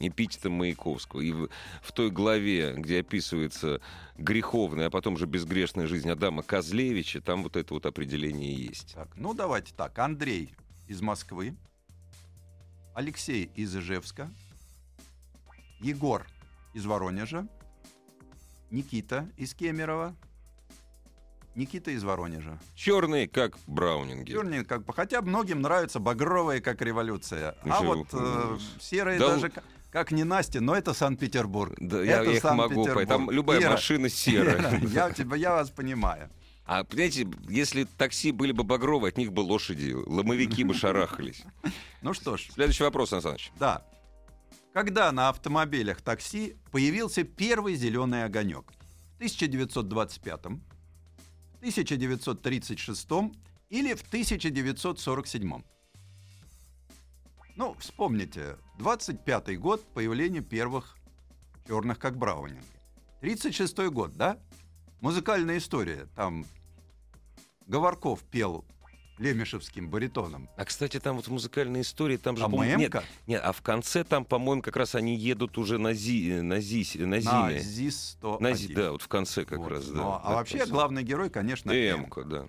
[0.00, 1.20] эпитетом Маяковского.
[1.20, 1.50] И в,
[1.82, 3.82] в той главе, где описывается
[4.16, 8.94] греховная, а потом же безгрешная жизнь Адама Козлевича, там вот это вот определение есть.
[8.94, 9.98] Так, ну давайте так.
[9.98, 10.54] Андрей
[10.88, 11.54] из Москвы,
[12.94, 14.30] Алексей из Ижевска,
[15.80, 16.26] Егор
[16.72, 17.46] из Воронежа,
[18.74, 20.16] Никита из Кемерово,
[21.54, 22.58] Никита из Воронежа.
[22.74, 24.32] Черные, как браунинги.
[24.32, 27.54] Черные, как хотя многим нравятся багровые, как революция.
[27.62, 29.52] А Еще, вот э, серые да даже,
[29.92, 31.74] как не Настя, но это Санкт-Петербург.
[31.78, 34.58] Да, это я их могу, там любая Ира, машина серая.
[34.58, 36.28] Ира, я, тебя, я вас понимаю.
[36.66, 41.44] А понимаете, если такси были бы багровые, от них бы лошади, ломовики бы шарахались.
[42.02, 43.52] Ну что ж, Следующий вопрос, Сан Саныч.
[43.60, 43.84] Да.
[44.74, 48.72] Когда на автомобилях такси появился первый зеленый огонек?
[49.12, 50.60] В 1925, в
[51.60, 53.08] 1936
[53.70, 55.62] или в 1947?
[57.54, 60.98] Ну, вспомните, 25 год появления первых
[61.68, 62.66] черных как браунинги.
[63.20, 64.40] 36 год, да?
[65.00, 66.08] Музыкальная история.
[66.16, 66.44] Там
[67.68, 68.64] Говорков пел
[69.18, 70.48] лемешевским баритоном.
[70.56, 72.44] А, кстати, там вот в музыкальной истории, там же...
[72.44, 72.94] А по-моему, нет,
[73.26, 76.96] нет, а в конце там, по-моему, как раз они едут уже на, зи, на, ЗИС,
[76.96, 77.60] на На Зиме.
[77.60, 78.40] ЗИС-101.
[78.40, 79.68] На Зи- да, вот в конце как Вот.
[79.68, 79.94] раз, да.
[79.96, 82.00] Ну, а Да, вообще главный герой, конечно, М.
[82.04, 82.46] Эмка, да.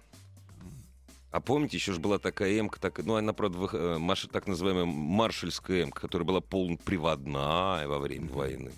[1.32, 4.86] А помните, еще же была такая Эмка, так, ну, она, правда, э, маш- так называемая
[4.86, 8.72] маршальская Эмка, которая была полноприводная во время войны.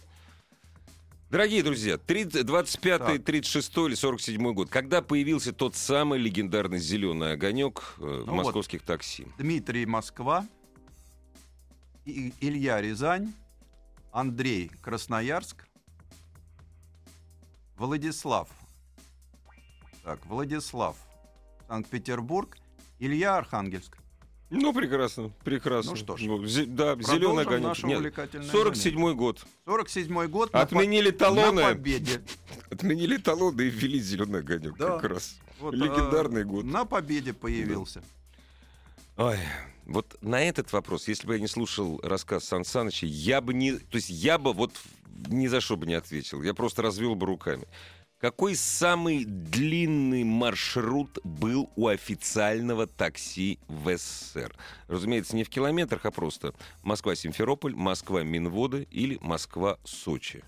[1.30, 7.96] Дорогие друзья, 30 25 36 или 47 год, когда появился тот самый легендарный зеленый огонек
[7.98, 8.46] э, в Ну вот.
[8.46, 9.28] московских такси?
[9.38, 10.48] Дмитрий Москва,
[12.06, 13.34] И- Илья Рязань,
[14.14, 15.68] Андрей Красноярск,
[17.78, 18.48] Владислав.
[20.06, 20.96] Так, Владислав
[21.68, 22.58] Санкт-Петербург,
[23.00, 23.98] Илья Архангельск.
[24.50, 25.92] Ну, прекрасно, прекрасно.
[25.92, 27.84] Ну что ж, зе- да, зеленый огонек.
[27.84, 29.46] Нет, увлекательное 47 год.
[29.66, 30.54] 47 год.
[30.54, 31.62] на Отменили на талоны.
[31.64, 32.22] победе.
[32.72, 34.98] Отменили талоны и ввели зеленый огонек Да.
[35.00, 35.38] как раз.
[35.60, 36.64] Вот, Легендарный э, год.
[36.66, 38.02] На победе появился.
[39.18, 39.38] Ой,
[39.86, 43.74] вот на этот вопрос, если бы я не слушал рассказ Сан Саныча, я бы не...
[43.74, 44.72] То есть я бы вот
[45.28, 46.42] ни за что бы не ответил.
[46.44, 47.68] Я просто развел бы руками.
[48.20, 54.56] Какой самый длинный маршрут был у официального такси в СССР?
[54.88, 60.44] Разумеется, не в километрах, а просто Москва-Симферополь, Москва-Минводы или Москва-Сочи.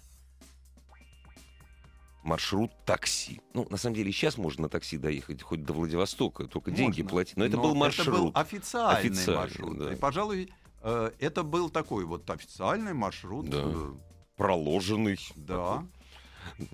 [2.24, 3.40] Маршрут такси.
[3.54, 7.10] Ну, на самом деле, сейчас можно на такси доехать хоть до Владивостока, только деньги Можно.
[7.10, 7.38] платить.
[7.38, 8.08] Но это Но был маршрут.
[8.08, 9.78] Это был официальный, Официальный, маршрут.
[9.78, 9.94] да.
[9.94, 10.50] И, пожалуй,
[10.82, 13.48] э, это был такой вот официальный маршрут.
[13.50, 13.62] Да.
[13.64, 13.94] э,
[14.36, 15.20] проложенный.
[15.36, 15.86] Да.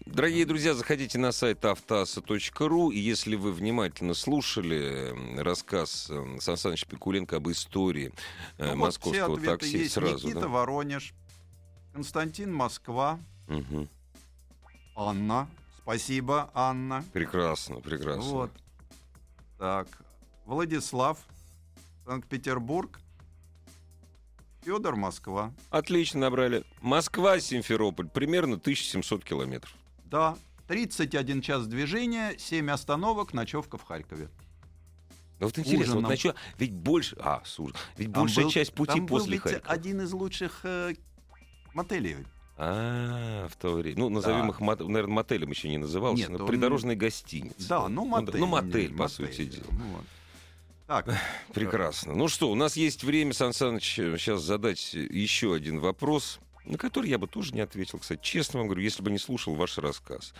[0.05, 6.57] Дорогие друзья, заходите на сайт автоаса.ру, и если вы внимательно слушали м, рассказ э, Сан
[6.57, 8.13] Саныча Пикуленко об истории
[8.57, 9.93] э, Ну, вот все московского такси, есть.
[9.93, 10.47] сразу, Никита да?
[10.47, 11.13] Воронеж,
[11.93, 13.89] Константин Москва, Мгм.
[14.95, 15.47] Анна.
[15.83, 17.03] Спасибо, Анна.
[17.13, 18.23] Прекрасно, прекрасно.
[18.23, 18.51] Вот.
[19.59, 19.87] Так.
[20.45, 21.19] Владислав,
[22.05, 22.99] Санкт-Петербург,
[24.65, 25.53] Федор, Москва.
[25.69, 26.63] Отлично набрали.
[26.81, 29.73] Москва, Симферополь, примерно 1700 километров.
[30.05, 30.35] Да.
[30.67, 34.29] 31 час движения, 7 остановок, ночевка в Харькове.
[35.39, 36.09] Ну вот интересно, вот Ужином.
[36.09, 39.17] на чё- ведь больше, а, с ужин- ведь Там большая был- часть пути там был
[39.19, 39.71] после ведь Харькова.
[39.73, 40.95] один из лучших э,
[41.73, 42.17] мотелей
[42.57, 43.99] А, в то время.
[43.99, 44.53] Ну, назовем Да.
[44.53, 47.67] их, мот- наверное, мотелем еще не назывался, Нет, но он- придорожной гостиницей.
[47.67, 48.37] Да, ну мотель.
[48.39, 49.65] Ну, мотель, по мотель, сути дела.
[49.71, 50.05] ну вот.
[50.87, 51.07] Так,
[51.53, 52.13] Прекрасно.
[52.13, 57.09] Ну что, у нас есть время, Сан Саныч, сейчас задать еще один вопрос, на который
[57.09, 58.19] я бы тоже не ответил, кстати.
[58.21, 60.33] Честно вам говорю, если бы не слушал ваш рассказ.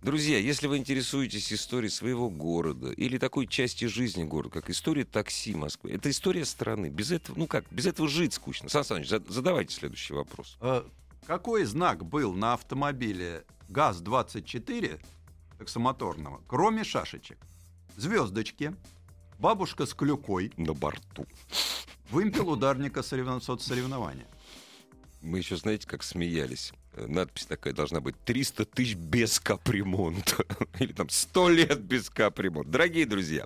[0.00, 5.54] Друзья, если вы интересуетесь историей своего города или такой части жизни города, как история такси
[5.54, 6.88] Москвы, это история страны.
[6.88, 8.68] Без этого, ну как, без этого жить скучно.
[8.68, 10.56] Сан Саныч, за- задавайте следующий вопрос.
[10.60, 10.82] э,
[11.26, 15.00] какой знак был на автомобиле ГАЗ-24
[15.58, 17.38] таксомоторного, кроме шашечек?
[17.96, 18.74] Звездочки,
[19.42, 21.26] бабушка с клюкой, На борту.
[22.10, 23.42] вымпел ударника соревнов...
[23.42, 24.26] соцсоревнования.
[25.20, 26.72] Мы еще, знаете, как смеялись.
[26.96, 30.44] Надпись такая должна быть 300 тысяч без капремонта.
[30.78, 32.70] Или там 100 лет без капремонта.
[32.70, 33.44] Дорогие друзья,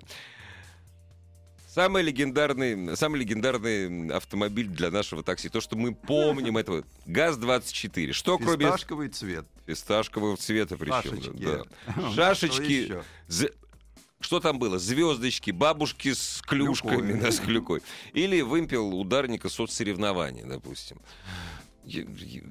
[1.69, 5.49] самый легендарный, самый легендарный автомобиль для нашего такси.
[5.49, 6.83] То, что мы помним этого.
[7.07, 8.11] ГАЗ-24.
[8.11, 9.45] Что кроме Фисташковый цвет.
[9.65, 11.21] фисташкового цвета причем.
[11.21, 11.43] Шашечки.
[11.43, 12.11] да.
[12.15, 12.93] Шашечки.
[14.19, 14.79] Что там было?
[14.79, 17.19] Звездочки, бабушки с клюшками, Клюкой.
[17.21, 17.81] да, с клюкой.
[18.13, 20.97] Или вымпел ударника соцсоревнования, допустим.
[21.85, 22.03] Я,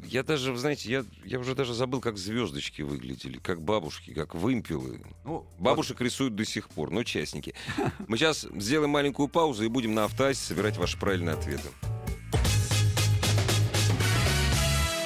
[0.07, 4.35] я даже, вы знаете, я, я уже даже забыл, как звездочки выглядели, как бабушки, как
[4.35, 5.03] вымпелы.
[5.27, 7.53] Ну, Бабушек рисуют до сих пор, но частники.
[8.09, 11.69] Мы сейчас сделаем маленькую паузу и будем на автоасе собирать ваши правильные ответы.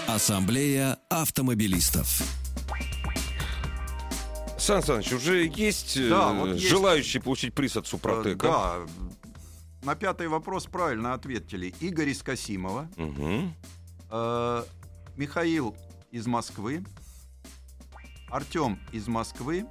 [0.06, 2.22] Ассамблея автомобилистов.
[4.70, 6.68] Сан Саныч, уже есть, э, Да, вот есть.
[6.68, 8.46] желающие получить приз от Э, Супротека?
[8.46, 8.76] Да.
[9.82, 14.64] На пятый вопрос правильно ответили Игорь из Касимова, э,
[15.16, 15.74] Михаил
[16.12, 16.84] из Москвы,
[18.30, 19.66] Артем из Москвы,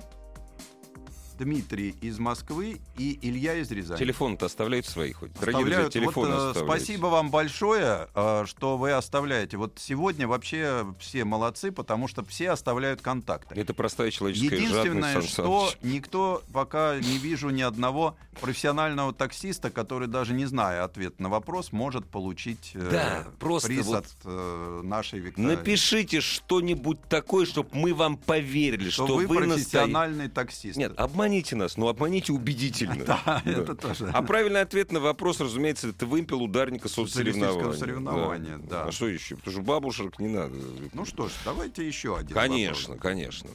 [1.39, 3.97] Дмитрий из Москвы и Илья из Рязани.
[3.97, 5.31] Телефон-то оставляют свои хоть?
[5.33, 5.93] Друзья, Оставляют.
[5.93, 6.65] телефон Вот, э, оставляйте.
[6.65, 9.55] спасибо вам большое, э, что вы оставляете.
[9.55, 13.55] Вот сегодня вообще все молодцы, потому что все оставляют контакты.
[13.55, 19.69] Это простая человеческая Единственное, жадность, Сан что никто пока не вижу ни одного профессионального таксиста,
[19.69, 24.07] который даже не зная ответ на вопрос, может получить э, Да, просто приз вот от
[24.25, 25.47] э, нашей Виктории.
[25.47, 29.53] Напишите что-нибудь такое, чтобы мы вам поверили, что, что, вы, настоящий.
[29.53, 30.77] профессиональный таксист.
[30.77, 30.93] Нет,
[31.29, 33.05] обманите нас, но обманите убедительно.
[33.05, 34.09] Да, это тоже.
[34.13, 37.73] А правильный ответ на вопрос, разумеется, это вымпел ударника соцсоревнования.
[37.73, 38.85] Соревнования, да.
[38.85, 39.35] А что еще?
[39.35, 40.55] Потому что бабушек не надо.
[40.93, 43.01] Ну что ж, давайте еще один Конечно, вопрос.
[43.01, 43.49] конечно.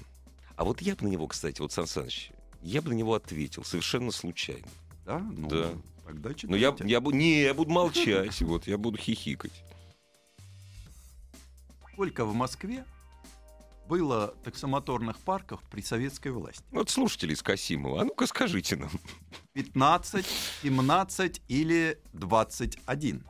[0.56, 2.30] А вот я бы на него, кстати, вот Сан Саныч,
[2.62, 4.68] я бы на него ответил совершенно случайно.
[5.04, 5.18] Да?
[5.18, 5.70] Ну, Да.
[6.06, 6.92] Тогда Но я, читайте.
[6.92, 9.64] я, не, я буду молчать, вот, я буду хихикать.
[11.92, 12.84] Сколько в Москве
[13.88, 16.62] было таксомоторных парков при советской власти?
[16.70, 18.90] Вот слушатели из Касимова, а ну-ка скажите нам.
[19.54, 20.26] 15,
[20.62, 23.22] 17 или 21?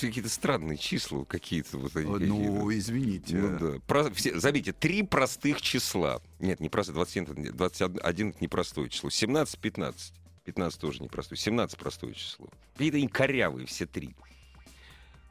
[0.00, 2.06] Какие-то странные числа, какие-то вот они.
[2.06, 2.26] какие-то.
[2.34, 3.36] Ну, извините.
[3.36, 3.78] Ну да.
[3.86, 6.20] Про- все- заметьте, три простых числа.
[6.40, 9.08] Нет, не простых, 21, это не- 21 это непростое число.
[9.08, 10.12] 17, 15.
[10.44, 11.38] 15 тоже непростое.
[11.40, 12.48] 17 простое число.
[12.72, 14.16] Какие-то они корявые все три.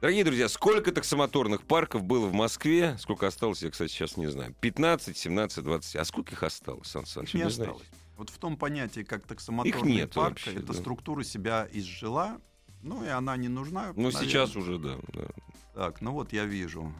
[0.03, 2.97] Дорогие друзья, сколько таксомоторных парков было в Москве?
[2.99, 4.53] Сколько осталось, я, кстати, сейчас не знаю.
[4.59, 5.95] 15, 17, 20.
[5.95, 7.29] А сколько их осталось, Сан Саныч?
[7.29, 7.71] Их не Вы знаете?
[7.71, 7.87] осталось.
[8.17, 10.73] Вот в том понятии, как таксомоторный нет парк, вообще, эта да.
[10.73, 12.41] структура себя изжила,
[12.81, 13.93] ну и она не нужна.
[13.95, 14.27] Ну, наверное.
[14.27, 14.97] сейчас уже, да.
[15.13, 15.27] да.
[15.73, 16.93] Так, ну вот я вижу.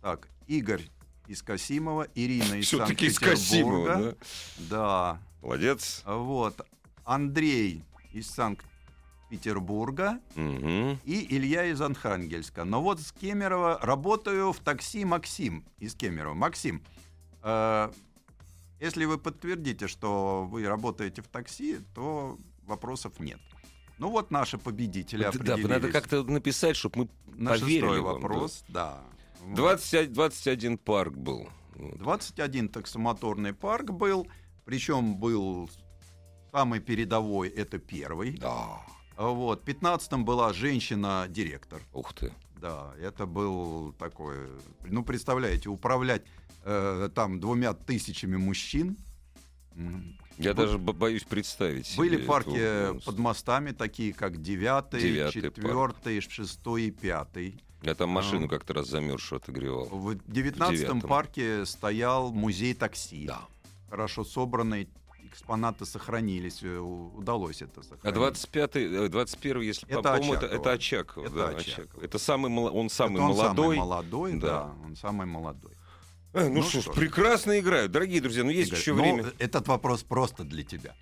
[0.00, 0.88] Так, Игорь
[1.28, 3.18] из Касимова, Ирина из Все-таки из.
[3.18, 4.14] Касимова, да?
[4.70, 5.22] Да.
[5.42, 6.02] Молодец.
[6.06, 6.58] Вот.
[7.04, 8.30] Андрей из
[9.40, 10.98] Санкт-Петербурга Мгм.
[11.04, 12.64] и Илья из Архангельска.
[12.64, 16.34] Но вот с Кемерово работаю в такси Максим из Кемерово.
[16.34, 16.82] Максим,
[17.42, 17.90] э,
[18.80, 23.38] если вы подтвердите, что вы работаете в такси, то вопросов нет.
[23.98, 25.68] Ну вот наши победители Да, определились.
[25.68, 28.28] надо как-то написать, чтобы мы На поверили шестой вам, да.
[28.28, 29.00] вопрос, да.
[29.42, 29.54] Вот.
[29.56, 31.48] 21, 21 парк был.
[31.76, 31.98] Вот.
[31.98, 34.26] 21 таксомоторный парк был,
[34.64, 35.70] причем был
[36.50, 38.32] самый передовой, это первый.
[38.38, 38.80] Да.
[39.20, 41.82] Вот, в 15 была женщина-директор.
[41.92, 42.32] Ух ты.
[42.58, 44.36] Да, это был такой,
[44.86, 46.22] ну, представляете, управлять
[46.64, 48.96] э, там двумя тысячами мужчин.
[50.38, 51.94] Я Бу- даже бо- боюсь представить.
[51.98, 57.54] Были парки под мостами, такие как 9, Девятый 4, 6 и 5.
[57.82, 58.48] Я там машину А.
[58.48, 59.84] как-то раз замерзшую отогревал.
[59.86, 61.00] В 19 девятом.
[61.02, 63.26] парке стоял музей такси.
[63.26, 63.42] Да.
[63.90, 64.88] Хорошо собранный,
[65.30, 68.04] экспонаты сохранились, э, удалось это сохранить.
[68.04, 71.26] А 25 э, 21 если Это по-моему, это, это Очаков.
[71.26, 71.78] Это да, Очаков.
[71.86, 72.02] Очаков.
[72.02, 73.76] Это самый он самый Это он молодой.
[73.76, 74.46] самый молодой, Да.
[74.46, 74.74] да.
[74.84, 75.72] он самый молодой.
[76.32, 76.96] Э, ну, Ну что ж, что ж.
[76.96, 77.92] прекрасно играют.
[77.92, 79.32] Дорогие друзья, ну есть Игорь, еще ну, время.
[79.38, 80.94] Этот вопрос просто для тебя.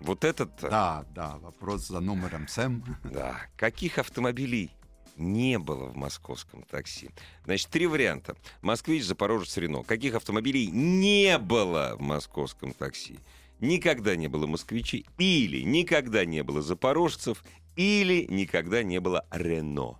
[0.00, 0.50] Вот этот.
[0.60, 2.84] Да, да, вопрос за номером Сэм.
[3.04, 3.40] Да.
[3.56, 4.70] Каких автомобилей
[5.16, 7.10] не было в московском такси.
[7.44, 8.36] Значит, три варианта.
[8.62, 9.82] Москвич, Запорожец, Рено.
[9.82, 13.18] Каких автомобилей не было в московском такси?
[13.60, 17.42] Никогда не было москвичей, или никогда не было запорожцев,
[17.76, 19.98] или никогда не было Рено.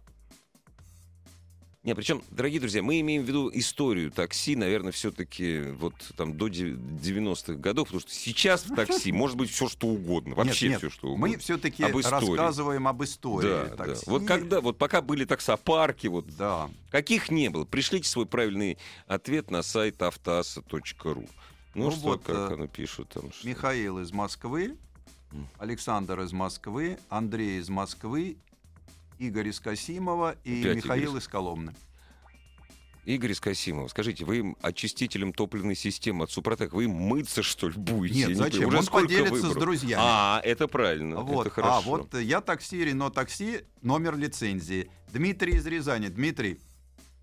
[1.87, 6.49] Не, причем, дорогие друзья, мы имеем в виду историю такси, наверное, все-таки вот там до
[6.49, 10.91] 90-х годов, потому что сейчас в такси может быть все что угодно, вообще нет, нет,
[10.91, 11.29] все что угодно.
[11.29, 14.05] Мы все-таки рассказываем об истории да, такси.
[14.05, 14.11] Да.
[14.11, 16.69] Вот когда, вот пока были таксопарки, вот да.
[16.91, 21.29] каких не было, пришлите свой правильный ответ на сайт автоаса.ру.
[21.77, 23.31] Ну, ну что, вот, как оно пишут там?
[23.31, 23.47] Что?
[23.47, 24.77] Михаил из Москвы,
[25.59, 28.39] Александр из Москвы, Андрей из Москвы
[29.19, 31.21] Игорь из Касимова и Опять Михаил Игорь.
[31.21, 31.75] из Коломны.
[33.05, 38.27] Игорь из Касимова, скажите, вы очистителем топливной системы от Супротек, вы мыться, что ли, будете?
[38.27, 38.67] Нет, зачем?
[38.67, 39.53] Уже Он поделится выборов?
[39.53, 40.03] с друзьями.
[40.05, 41.47] А, это правильно, вот.
[41.47, 41.77] это хорошо.
[41.77, 44.91] А, вот я такси, Рено такси, номер лицензии.
[45.13, 46.09] Дмитрий из Рязани.
[46.09, 46.59] Дмитрий,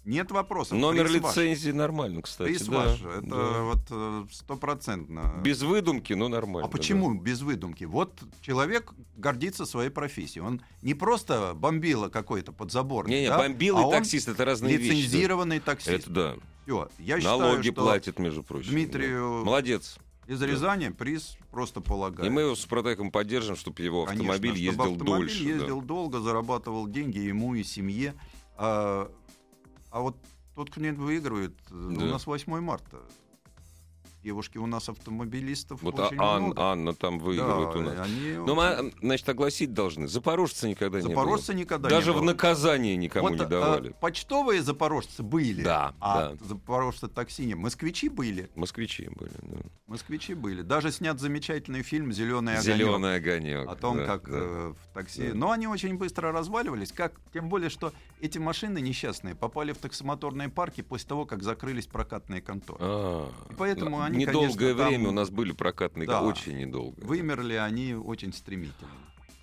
[0.06, 0.78] нет вопросов.
[0.78, 1.78] Номер Приз лицензии ваш.
[1.78, 2.50] нормально, кстати.
[2.50, 3.02] Приз да, ваш.
[3.02, 3.62] Это да.
[3.62, 5.42] вот э, стопроцентно.
[5.44, 6.68] Без выдумки, но нормально.
[6.68, 7.22] А почему да.
[7.22, 7.86] без выдумки?
[7.86, 10.46] Вот человек гордится своей профессией.
[10.46, 13.16] Он не просто бомбила какой-то подзаборный.
[13.16, 13.38] Не-не, да?
[13.38, 15.08] бомбил а и таксист это разные лицензированный вещи.
[15.08, 16.08] Лицензированный таксист.
[16.08, 16.36] Это да.
[16.66, 16.90] Все.
[17.00, 18.72] Я Налоги считаю, платит, между прочим.
[18.72, 19.40] Дмитрию...
[19.40, 19.46] Да.
[19.46, 19.98] Молодец.
[20.28, 20.94] Из Рязани да.
[20.94, 22.26] приз просто полагаю.
[22.28, 25.44] И мы его с Протеком поддержим, чтобы его автомобиль Конечно, ездил чтобы автомобиль дольше.
[25.44, 25.88] ездил да.
[25.88, 28.14] долго, зарабатывал деньги ему и семье.
[29.94, 30.18] А, вот
[30.56, 31.76] тот, кто не выигрывает, да.
[31.76, 32.98] у нас 8 марта.
[34.24, 36.62] Девушки у нас автомобилистов вот очень Ан, много.
[36.62, 38.08] Анна там выигрывает да, у нас.
[38.08, 40.08] Они Но мы, значит, огласить должны.
[40.08, 41.62] Запорожцы никогда Запорожцы не было.
[41.64, 42.22] никогда Даже не было.
[42.22, 43.90] в наказание никому вот, не давали.
[43.90, 46.46] А, почтовые запорожцы были, да, а да.
[46.46, 47.56] запорожцы такси не.
[47.56, 48.50] Москвичи были.
[48.56, 49.58] Москвичи были, да.
[49.88, 50.62] Москвичи были.
[50.62, 52.78] Даже снят замечательный фильм «Зеленый огонек».
[52.78, 53.68] «Зеленый огонек».
[53.70, 54.38] О том, да, как да.
[54.38, 55.28] Э, в такси.
[55.30, 55.36] Да.
[55.36, 56.94] Но они очень быстро разваливались.
[56.94, 61.88] Как, тем более, что эти машины несчастные попали в таксомоторные парки после того, как закрылись
[61.88, 62.80] прокатные конторы.
[62.82, 66.22] А, И поэтому они, недолгое конечно, там- время у нас были прокатные, Да.
[66.22, 67.00] очень недолго.
[67.04, 68.90] Вымерли они очень стремительно.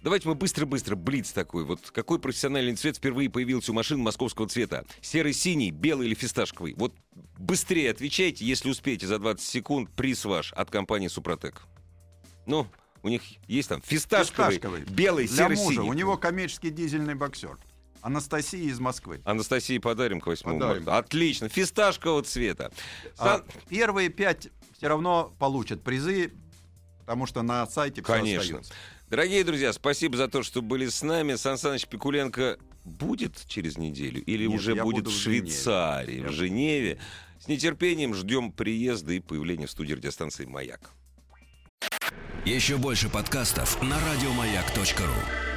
[0.02, 1.64] Давайте мы быстро-быстро, блиц такой.
[1.64, 4.86] Вот какой профессиональный цвет впервые появился у машин московского цвета?
[5.02, 6.72] Серый, синий, белый или фисташковый?
[6.74, 6.94] Вот
[7.38, 11.60] быстрее отвечайте, если успеете за 20 секунд, приз ваш от компании Супротек.
[12.46, 12.66] Ну,
[13.02, 14.84] у них есть там фисташковый, Фисташковый.
[14.84, 15.74] белый, Для серый, мужа.
[15.82, 15.90] синий.
[15.90, 17.58] У него коммерческий дизельный боксер.
[18.00, 19.20] Анастасия из Москвы.
[19.26, 20.84] Анастасии подарим к 8 Подарим.
[20.84, 20.96] марта.
[20.96, 21.50] Отлично.
[21.50, 22.72] Фисташкового цвета.
[23.18, 24.48] А Сан- первые пять
[24.80, 26.32] все равно получат призы,
[27.00, 28.40] потому что на сайте все Конечно.
[28.40, 28.72] остается.
[29.10, 31.34] Дорогие друзья, спасибо за то, что были с нами.
[31.34, 32.56] Сан Саныч Пикуленко
[32.86, 35.50] будет через неделю или Нет, уже будет в Женеве.
[35.50, 36.98] Швейцарии, Я в Женеве?
[37.38, 40.92] С нетерпением ждем приезда и появления в студии радиостанции «Маяк».
[42.46, 45.49] Еще больше подкастов на радиомаяк.ру.